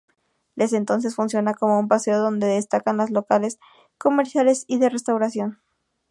Desde 0.55 0.77
entonces 0.77 1.13
funciona 1.13 1.53
como 1.53 1.77
un 1.77 1.87
paseo 1.87 2.17
donde 2.17 2.47
destacan 2.47 2.97
los 2.97 3.11
locales 3.11 3.59
comerciales 3.99 4.63
y 4.67 4.79
de 4.79 4.89
restauración. 4.89 5.61